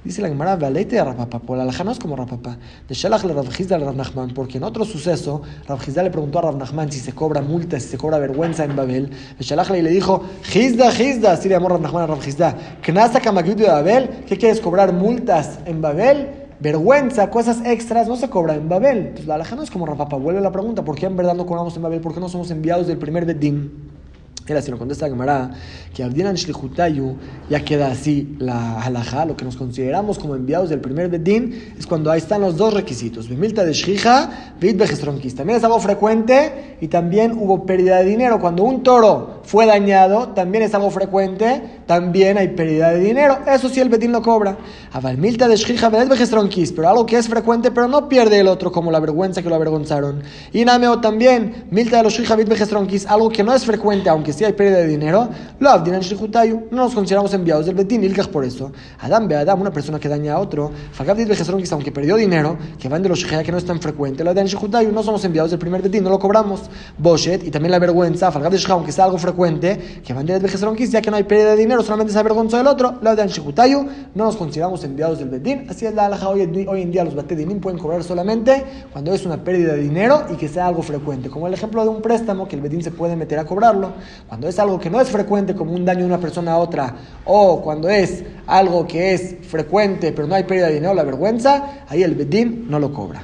[0.08, 2.56] Dice la Gemara, Valeite de Rapapá, por la no es como Rapapá.
[2.88, 6.90] De Shalach le Rabjizda al Rabnachman, porque en otro suceso, Rabjizda le preguntó a Rabnachman
[6.90, 9.10] si se cobra multa, si se cobra vergüenza en Babel.
[9.10, 12.56] De Shalach le dijo, Gizda, Gizda, así le llamó Rabnachman a Rabjizda.
[12.80, 16.28] Knasa de Babel, ¿qué quieres cobrar multas en Babel?
[16.58, 18.98] Vergüenza, cosas extras, no se cobra en Babel.
[19.08, 20.16] Entonces la alhaja no es como Rapapá.
[20.16, 22.00] Vuelve la pregunta, ¿por qué en verdad no cobramos en Babel?
[22.00, 23.97] ¿Por qué no somos enviados del primer Bedim?
[24.48, 25.50] Era, si lo contesta Gemara,
[25.94, 27.16] que Abdinan Shlihutayu
[27.50, 31.86] ya queda así la halajá, lo que nos consideramos como enviados del primer Bedín, es
[31.86, 34.80] cuando ahí están los dos requisitos, Bimilta de Shriha, Vid
[35.36, 38.40] También es algo frecuente y también hubo pérdida de dinero.
[38.40, 43.38] Cuando un toro fue dañado, también es algo frecuente, también hay pérdida de dinero.
[43.46, 44.56] Eso sí el Bedín lo cobra.
[44.92, 46.12] Avalmilta de Shriha, Vid
[46.74, 49.54] pero algo que es frecuente, pero no pierde el otro, como la vergüenza que lo
[49.54, 50.22] avergonzaron.
[50.52, 52.48] Y Nameo también, Milta de los Shriha, Vid
[53.08, 56.00] algo que no es frecuente, aunque si hay pérdida de dinero, lo abdinan
[56.70, 58.70] no nos consideramos enviados del Betín, ilkach por eso.
[59.00, 63.02] Adam Adam, una persona que daña a otro, Fagabdit quizá aunque perdió dinero, que van
[63.02, 64.48] de los que no es tan frecuente, lo abdinan
[64.92, 66.70] no somos enviados del primer Betín, no lo cobramos.
[66.96, 71.00] Boshet, y también la vergüenza, Fagabdit aunque sea algo frecuente, que van de quizá ya
[71.00, 73.28] que no hay pérdida de dinero, solamente se avergonzó del otro, lo abdinan
[74.14, 75.66] no nos consideramos enviados del Betín.
[75.68, 79.26] Así es la alhaja hoy, hoy en día, los Batedinim pueden cobrar solamente cuando es
[79.26, 82.46] una pérdida de dinero y que sea algo frecuente, como el ejemplo de un préstamo
[82.46, 83.92] que el Betín se puede meter a cobrarlo.
[84.28, 86.94] Cuando es algo que no es frecuente, como un daño de una persona a otra,
[87.24, 91.84] o cuando es algo que es frecuente, pero no hay pérdida de dinero, la vergüenza,
[91.88, 93.22] ahí el Bedín no lo cobra.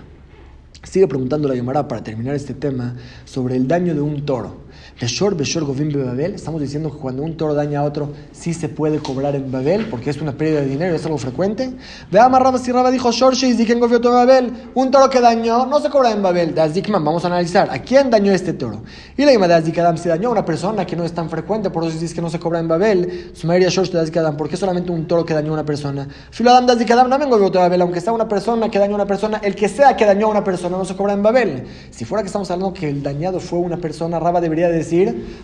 [0.83, 4.64] Sigue preguntando la llamará para terminar este tema sobre el daño de un toro.
[5.01, 6.35] Beshor, Beshor, Govim, Babel.
[6.35, 9.87] Estamos diciendo que cuando un toro daña a otro, sí se puede cobrar en Babel,
[9.87, 11.73] porque es una pérdida de dinero, es algo frecuente.
[12.13, 14.53] Veamos, Rabba, si dijo, Shor, Diken, Babel.
[14.75, 16.55] Un toro que dañó, no se cobra en Babel.
[16.55, 17.69] Dazikman, vamos a analizar.
[17.73, 18.83] ¿A quién dañó este toro?
[19.17, 21.71] Y la llama de Azikadam se dañó a una persona que no es tan frecuente,
[21.71, 23.33] por eso dice que no se cobra en Babel.
[23.35, 26.07] Sumeria, Shor, Dazikadam, porque solamente un toro que dañó a una persona.
[26.31, 29.57] Filadam, Dazikadam, no vengo Babel, aunque sea una persona que dañó a una persona, el
[29.57, 31.65] que sea que dañó a una persona no se cobra en Babel.
[31.91, 34.84] Si fuera que estamos hablando que el dañado fue una persona, Rabba debería decir,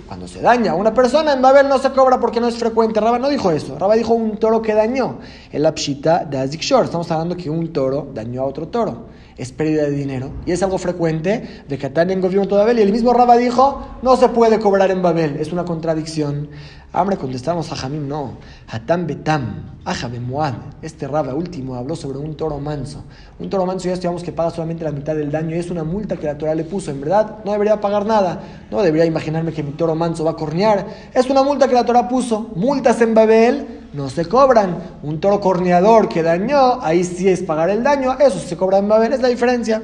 [0.06, 3.00] cuando se daña una persona, en Babel no se cobra porque no es frecuente.
[3.00, 3.78] Rabba no dijo eso.
[3.78, 5.18] Rabba dijo un toro que dañó.
[5.52, 6.84] El apshita de Azik Shor.
[6.84, 9.06] Estamos hablando que un toro dañó a otro toro.
[9.36, 10.30] Es pérdida de dinero.
[10.46, 12.78] Y es algo frecuente de Catania en gobierno de Babel.
[12.78, 15.36] Y el mismo Rabba dijo, no se puede cobrar en Babel.
[15.36, 16.48] Es una contradicción.
[16.92, 18.38] Hombre, contestamos a Jamim, no.
[18.68, 19.78] Hatam Betam,
[20.10, 20.54] Bemuad.
[20.82, 23.04] Este Rabba último habló sobre un toro manso.
[23.38, 25.54] Un toro manso ya estudiamos que paga solamente la mitad del daño.
[25.54, 26.90] Y es una multa que la Torah le puso.
[26.90, 28.42] En verdad, no debería pagar nada.
[28.70, 30.86] No debería imaginarme que mi toro manso va a cornear.
[31.14, 32.50] Es una multa que la Torah puso.
[32.56, 34.78] Multas en Babel no se cobran.
[35.02, 38.16] Un toro corneador que dañó, ahí sí es pagar el daño.
[38.18, 39.12] Eso se cobra en Babel.
[39.12, 39.82] Es la diferencia.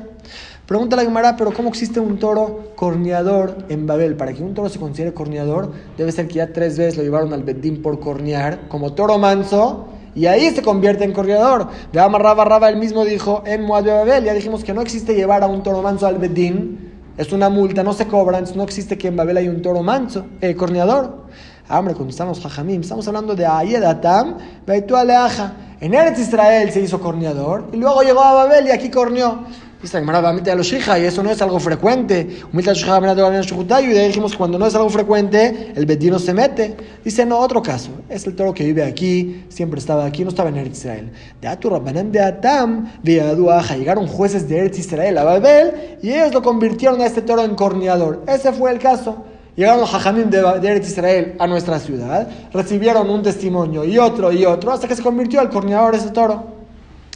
[0.66, 4.16] Pregunta la Gemara, pero ¿cómo existe un toro corneador en Babel?
[4.16, 7.32] Para que un toro se considere corneador, debe ser que ya tres veces lo llevaron
[7.32, 11.68] al Bedín por cornear, como toro manso, y ahí se convierte en corneador.
[11.92, 15.14] De Amarraba Raba, él mismo dijo en Moab de Babel, ya dijimos que no existe
[15.14, 18.64] llevar a un toro manso al Bedín, es una multa, no se cobra, entonces no
[18.64, 21.26] existe que en Babel haya un toro manso, eh, corneador.
[21.68, 25.52] Hombre, cuando estamos Jajamim, estamos hablando de Ayedatam, Beitu Aleaja.
[25.80, 29.40] En Eretz Israel se hizo corneador y luego llegó a Babel y aquí corneó.
[29.82, 32.38] Dice y eso no es algo frecuente.
[32.52, 36.76] Y de dijimos cuando no es algo frecuente, el bedino se mete.
[37.04, 37.90] Dice, no, otro caso.
[38.08, 41.10] Es el toro que vive aquí, siempre estaba aquí, no estaba en Eretz Israel.
[41.40, 47.00] De Atu de Atam, llegaron jueces de Eretz Israel a Babel y ellos lo convirtieron
[47.00, 48.22] a este toro en corneador.
[48.28, 49.24] Ese fue el caso.
[49.56, 54.44] Llegaron los hajamim de, Eretz Israel a nuestra ciudad, recibieron un testimonio y otro y
[54.44, 56.54] otro, hasta que se convirtió al corneador ese toro.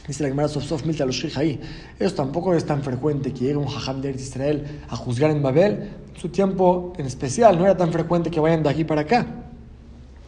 [0.07, 1.61] Dice la Gemara Sof Milta los ahí.
[1.99, 5.91] Eso tampoco es tan frecuente que llegue un hajam de Israel a juzgar en Babel.
[6.19, 9.27] Su tiempo en especial no era tan frecuente que vayan de aquí para acá.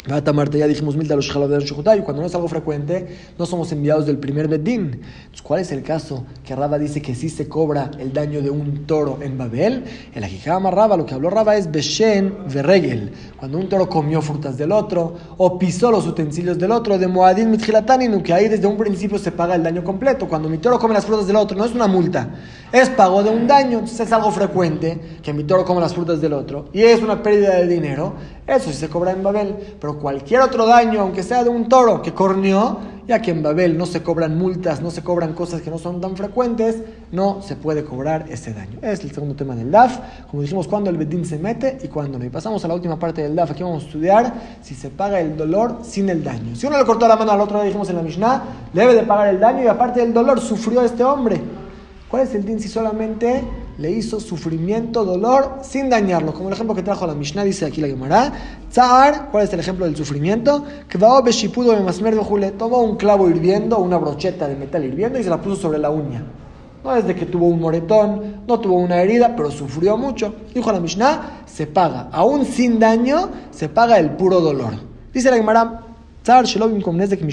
[0.06, 3.08] Ya dijimos mil los cuando no es algo frecuente,
[3.40, 5.00] no somos enviados del primer Bedín.
[5.42, 8.86] ¿cuál es el caso que Raba dice que sí se cobra el daño de un
[8.86, 9.86] toro en Babel?
[10.14, 14.58] El Ajijama Raba, lo que habló Raba es Beshen Verregel, cuando un toro comió frutas
[14.58, 18.78] del otro o pisó los utensilios del otro, de Moadin Mitjilataninu, que ahí desde un
[18.78, 20.28] principio se paga el daño completo.
[20.28, 22.30] Cuando mi toro come las frutas del otro, no es una multa,
[22.74, 26.20] es pago de un daño, entonces es algo frecuente que mi toro come las frutas
[26.20, 28.14] del otro y es una pérdida de dinero.
[28.46, 32.02] Eso sí se cobra en Babel, pero Cualquier otro daño, aunque sea de un toro
[32.02, 35.70] que corneó, ya que en Babel no se cobran multas, no se cobran cosas que
[35.70, 38.80] no son tan frecuentes, no se puede cobrar ese daño.
[38.82, 42.18] Es el segundo tema del DAF, como dijimos, cuando el Bedín se mete y cuando
[42.18, 42.26] no.
[42.26, 45.20] Y pasamos a la última parte del DAF, aquí vamos a estudiar si se paga
[45.20, 46.56] el dolor sin el daño.
[46.56, 49.28] Si uno le cortó la mano al otro, dijimos en la Mishnah, debe de pagar
[49.28, 51.42] el daño y aparte del dolor sufrió este hombre.
[52.08, 53.44] ¿Cuál es el din si solamente
[53.78, 56.34] le hizo sufrimiento, dolor, sin dañarlo?
[56.34, 58.32] Como el ejemplo que trajo la Mishnah, dice aquí la Gemara.
[58.70, 60.64] Tzar, ¿cuál es el ejemplo del sufrimiento?
[60.88, 65.80] Que tomó un clavo hirviendo, una brocheta de metal hirviendo y se la puso sobre
[65.80, 66.24] la uña.
[66.84, 70.36] No es de que tuvo un moretón, no tuvo una herida, pero sufrió mucho.
[70.54, 74.74] Dijo la Mishnah, se paga, aún sin daño, se paga el puro dolor.
[75.14, 75.83] Dice la Gemara,
[76.24, 77.26] Tzar de que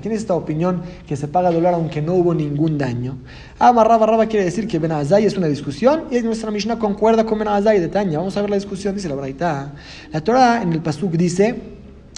[0.00, 3.18] ¿Quién es esta opinión que se paga dolor aunque no hubo ningún daño?
[3.60, 7.38] Amarraba ah, Raba quiere decir que Benazai es una discusión y nuestra Mishnah concuerda con
[7.38, 8.18] Benazai de Tanya.
[8.18, 9.74] Vamos a ver la discusión, dice la Braita.
[10.12, 11.54] La Torah en el Pasuk dice,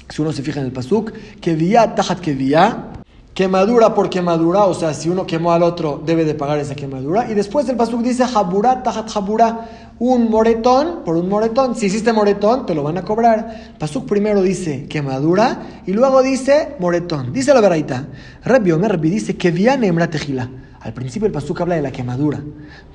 [0.09, 2.98] si uno se fija en el Pasuk, que vía tajat que vía,
[3.39, 7.31] quemadura por quemadura, o sea, si uno quemó al otro, debe de pagar esa quemadura.
[7.31, 9.65] Y después el Pasuk dice, jabura tajat jabura,
[10.01, 11.77] un moretón por un moretón.
[11.77, 13.75] Si hiciste moretón, te lo van a cobrar.
[13.79, 17.33] Pasuk primero dice quemadura y luego dice moretón.
[17.33, 18.09] Dice la veraita.
[18.45, 20.51] Rabbi Omer dice que viene tejila.
[20.81, 22.41] Al principio el pasuk habla de la quemadura.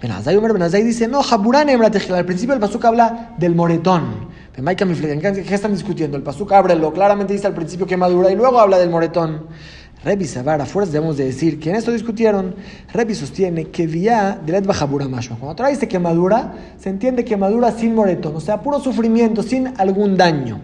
[0.02, 2.18] Benazai Omer Benazai dice, no, jaburán tejila.
[2.18, 4.28] Al principio el pasuk habla del moretón.
[4.54, 6.18] ¿Qué están discutiendo?
[6.18, 6.92] El pasuk ábrelo.
[6.92, 9.48] Claramente dice al principio quemadura y luego habla del moretón.
[10.04, 12.56] Rebi Sabar, a fuerza debemos de decir que en esto discutieron,
[12.92, 15.38] Rebi sostiene que vía de Bajabura Mashma.
[15.38, 20.18] Cuando trae dice quemadura, se entiende quemadura sin moretón, o sea, puro sufrimiento, sin algún
[20.18, 20.60] daño.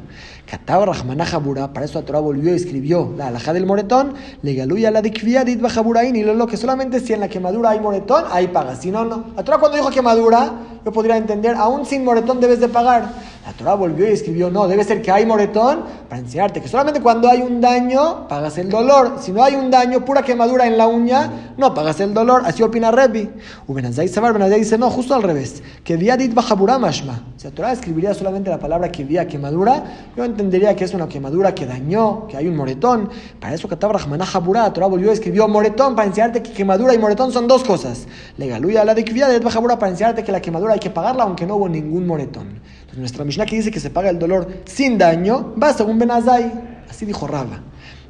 [0.50, 4.90] Katab Rahmanah Jabura, para eso la Torah volvió y escribió la alhaja del moretón, legaluya
[4.90, 8.48] la dikvia dit bajaburain, y lo que solamente si en la quemadura hay moretón, ahí
[8.48, 8.80] pagas.
[8.80, 9.26] Si no, no.
[9.36, 10.52] La Torah cuando dijo quemadura,
[10.84, 13.10] yo podría entender, aún sin moretón debes de pagar.
[13.46, 17.02] La Torah volvió y escribió, no, debe ser que hay moretón para enseñarte que solamente
[17.02, 19.16] cuando hay un daño pagas el dolor.
[19.20, 22.44] Si no hay un daño, pura quemadura en la uña, no pagas el dolor.
[22.46, 23.28] Así opina Rebbi.
[23.68, 25.64] Ubenazai Sabar Benazai dice, no, justo al revés.
[25.84, 27.24] Que dit bajabura mashma.
[27.38, 29.84] Si la Torah escribiría solamente la palabra que vía quemadura,
[30.16, 33.10] yo entendería que es una quemadura que dañó, que hay un moretón.
[33.40, 36.98] Para eso Katab Rahmanah Jabura, la Torah volvió escribió moretón para enseñarte que quemadura y
[36.98, 38.08] moretón son dos cosas.
[38.38, 41.56] Legaluya la de dit bajabura para enseñarte que la quemadura hay que pagarla aunque no
[41.56, 42.48] hubo ningún moretón.
[42.82, 46.52] Entonces, nuestra Mishnah que dice que se paga el dolor sin daño, va según Benazai.
[46.90, 47.62] Así dijo Raba.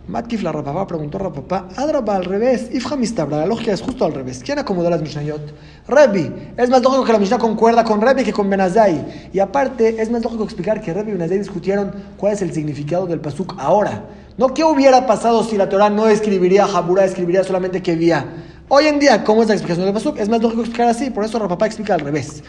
[0.10, 4.06] Matkif la Rapapá preguntó a Rapapá, Adraba al revés, Ifja Mistabra, la lógica es justo
[4.06, 4.42] al revés.
[4.44, 5.54] ¿Quién acomodó las Mishnayot?
[5.88, 6.34] Rebi.
[6.58, 9.30] Es más lógico que la Mishnah concuerda con Rebi que con Benazai.
[9.32, 13.06] Y aparte, es más lógico explicar que Rebi y Benazai discutieron cuál es el significado
[13.06, 14.06] del Pasuk ahora.
[14.36, 18.26] No qué hubiera pasado si la Torah no escribiría Jabura, escribiría solamente que vía.
[18.68, 20.18] Hoy en día, ¿cómo es la explicación del Pasuk?
[20.18, 22.42] Es más lógico explicar así, por eso Rapapá explica al revés.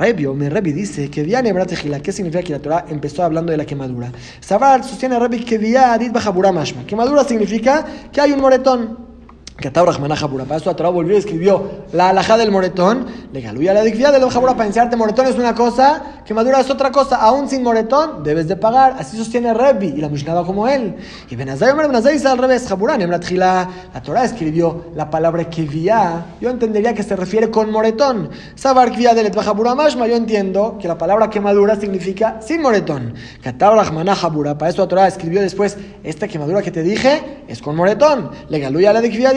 [0.00, 3.58] Rebi, me Rebi dice que Viane Bratejila, ¿qué significa que la Torah empezó hablando de
[3.58, 4.10] la quemadura?
[4.40, 6.86] Sabar sostiene Rebi que Via Adit Bajabura Mashma.
[6.86, 9.09] Quemadura significa que hay un moretón que.
[9.60, 13.06] Para eso Torah volvió y escribió la alajá del moretón.
[13.32, 17.16] Le galuya la dicvía del para enseñarte moretón es una cosa, quemadura es otra cosa.
[17.16, 18.96] Aún sin moretón debes de pagar.
[18.98, 20.96] Así sostiene Rebbi y la Mishnah como él.
[21.28, 22.66] Y Benazai Omer Benazai dice al revés.
[22.68, 26.26] Jabura la Torah escribió la palabra kivia.
[26.40, 28.30] Yo entendería que se refiere con moretón.
[28.54, 29.30] Sabar kivia del
[29.76, 30.06] Mashma.
[30.06, 33.14] Yo entiendo que la palabra quemadura significa sin moretón.
[33.42, 34.56] Katab Rahman Jabura.
[34.56, 38.30] Para eso Torah escribió después esta quemadura que te dije es con moretón.
[38.48, 39.32] Le galuya la dicvía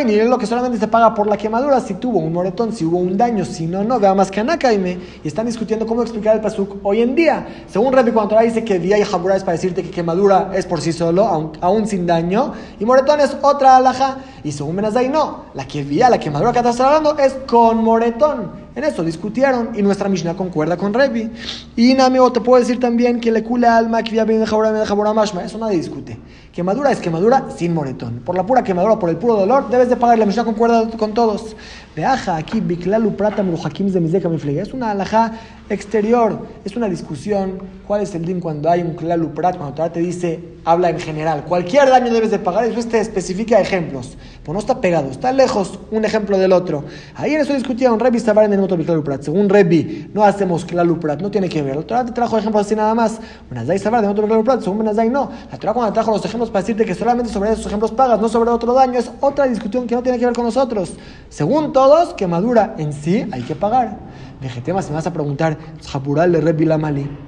[0.00, 2.72] y ni es lo que solamente se paga por la quemadura, si tuvo un moretón,
[2.72, 4.98] si hubo un daño, si no, no, vea más que Anakaime.
[5.24, 7.46] Y están discutiendo cómo explicar el pasuk hoy en día.
[7.68, 10.80] Según Rabbi, cuando dice que día y jabura es para decirte que quemadura es por
[10.80, 14.18] sí solo, aún, sin daño, y moretón es otra alhaja.
[14.44, 18.66] Y según Benazai, no, la que vía, la quemadura que estás hablando es con moretón.
[18.76, 21.30] En eso discutieron y nuestra Mishnah concuerda con Revi.
[21.76, 25.44] Y Namio te puedo decir también que le cule alma que bien de Jabura Mashma.
[25.44, 26.18] Eso nadie discute.
[26.56, 28.22] Quemadura es quemadura sin moretón.
[28.24, 30.18] Por la pura quemadura, por el puro dolor, debes de pagar.
[30.18, 31.54] La Mishnah concuerda con todos.
[31.94, 35.32] Veaja aquí, Biklalu Prata Meruhakim Zemizeka Es una alhaja
[35.68, 37.58] exterior, es una discusión.
[37.86, 39.56] ¿Cuál es el din cuando hay un Klalu Prat?
[39.56, 41.44] Cuando te dice, habla en general.
[41.44, 44.18] Cualquier daño debes de pagar y después te especifica ejemplos.
[44.44, 46.84] Pues no está pegado, está lejos un ejemplo del otro.
[47.14, 49.22] Ahí en eso discutieron Rebi Sabar en el otro Klalu Prat.
[49.22, 51.76] Según Rebi, no hacemos Klalu Prat, no tiene que ver.
[51.76, 53.20] La Torah te trajo ejemplos así nada más.
[53.48, 55.30] Benazai Sabar en otro Klalu Prat, según Benazai no.
[55.50, 58.28] La Torah cuando trajo los ejemplos para decirte que solamente sobre esos ejemplos pagas, no
[58.28, 60.92] sobre otro daño, es otra discusión que no tiene que ver con nosotros.
[61.28, 63.96] Según todo, todos que madura en sí hay que pagar.
[64.40, 65.56] Vegetema, si me vas a preguntar,
[65.86, 67.25] Japural de Rebbi Lamali.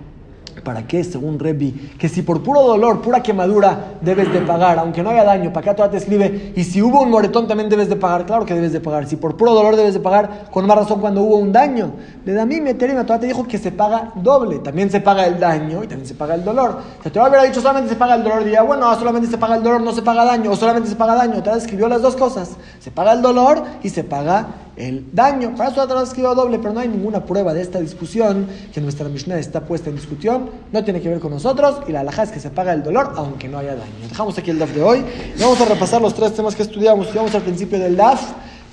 [0.62, 1.04] ¿Para qué?
[1.04, 5.24] Según Rebi, que si por puro dolor, pura quemadura, debes de pagar, aunque no haya
[5.24, 8.26] daño, para acá todavía te escribe, y si hubo un moretón también debes de pagar,
[8.26, 11.00] claro que debes de pagar, si por puro dolor debes de pagar, con más razón
[11.00, 11.92] cuando hubo un daño.
[12.24, 15.82] De mí Meterima, todavía te dijo que se paga doble, también se paga el daño
[15.82, 16.78] y también se paga el dolor.
[17.02, 19.62] Si te hubiera dicho solamente se paga el dolor, diría, bueno, solamente se paga el
[19.62, 22.56] dolor, no se paga daño, o solamente se paga daño, te escribió las dos cosas,
[22.78, 24.46] se paga el dolor y se paga
[24.78, 25.54] el daño.
[25.56, 29.08] Para eso la escribió doble, pero no hay ninguna prueba de esta discusión que nuestra
[29.08, 32.30] Mishnah está puesta en discusión, no tiene que ver con nosotros y la alhaja es
[32.30, 34.08] que se paga el dolor aunque no haya daño.
[34.08, 35.04] Dejamos aquí el DAF de hoy
[35.38, 37.06] vamos a repasar los tres temas que estudiamos.
[37.06, 38.22] Estudiamos al principio del DAF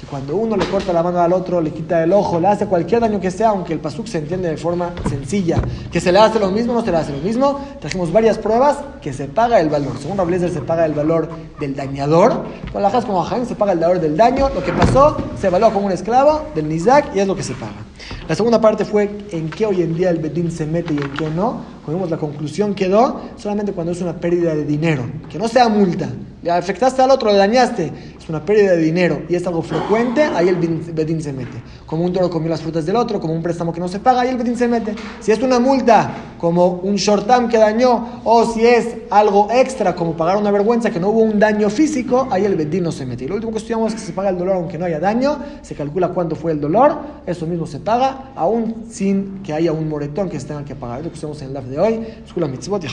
[0.10, 3.02] cuando uno le corta la mano al otro, le quita el ojo, le hace cualquier
[3.02, 5.60] daño que sea, aunque el pasuk se entiende de forma sencilla,
[5.92, 8.78] que se le hace lo mismo, no se le hace lo mismo, trajimos varias pruebas
[9.02, 9.98] que se paga el valor.
[10.00, 13.80] Según Rablezer se paga el valor del dañador, con la como Jaén se paga el
[13.80, 17.28] valor del daño, lo que pasó se evalúa como un esclavo del Nizak y es
[17.28, 17.86] lo que se paga.
[18.28, 21.12] La segunda parte fue en qué hoy en día el Bedín se mete y en
[21.14, 21.76] qué no.
[21.84, 25.70] Como vimos, la conclusión quedó solamente cuando es una pérdida de dinero, que no sea
[25.70, 26.10] multa.
[26.42, 27.92] Le afectaste al otro, le dañaste,
[28.26, 31.62] es una pérdida de dinero y es algo frecuente, ahí el Bedín se mete.
[31.86, 34.22] Como un toro comió las frutas del otro, como un préstamo que no se paga,
[34.22, 34.96] ahí el Bedín se mete.
[35.20, 36.10] Si es una multa,
[36.40, 40.90] como un short term que dañó, o si es algo extra, como pagar una vergüenza
[40.90, 43.26] que no hubo un daño físico, ahí el Bedín no se mete.
[43.26, 45.38] Y lo último que estudiamos es que se paga el dolor aunque no haya daño,
[45.62, 49.88] se calcula cuánto fue el dolor, eso mismo se paga, aún sin que haya un
[49.88, 51.04] moretón que se tenga que pagar.
[51.04, 52.08] Lo que estudiamos en el live de hoy.
[52.36, 52.88] Mitzvot y